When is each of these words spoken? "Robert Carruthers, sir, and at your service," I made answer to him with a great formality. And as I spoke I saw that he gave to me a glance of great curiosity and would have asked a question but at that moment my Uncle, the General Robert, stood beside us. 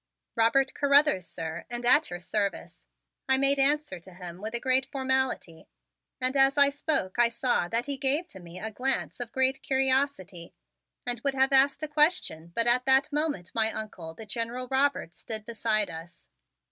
"Robert 0.33 0.73
Carruthers, 0.73 1.27
sir, 1.27 1.63
and 1.69 1.85
at 1.85 2.09
your 2.09 2.19
service," 2.19 2.85
I 3.29 3.37
made 3.37 3.59
answer 3.59 3.99
to 3.99 4.15
him 4.15 4.41
with 4.41 4.55
a 4.55 4.59
great 4.59 4.87
formality. 4.87 5.67
And 6.19 6.35
as 6.35 6.57
I 6.57 6.71
spoke 6.71 7.19
I 7.19 7.29
saw 7.29 7.67
that 7.67 7.85
he 7.85 7.97
gave 7.97 8.27
to 8.29 8.39
me 8.39 8.57
a 8.59 8.71
glance 8.71 9.19
of 9.19 9.31
great 9.31 9.61
curiosity 9.61 10.55
and 11.05 11.19
would 11.23 11.35
have 11.35 11.53
asked 11.53 11.83
a 11.83 11.87
question 11.87 12.51
but 12.55 12.65
at 12.65 12.85
that 12.85 13.13
moment 13.13 13.51
my 13.53 13.71
Uncle, 13.71 14.15
the 14.15 14.25
General 14.25 14.67
Robert, 14.71 15.15
stood 15.15 15.45
beside 15.45 15.91
us. 15.91 16.25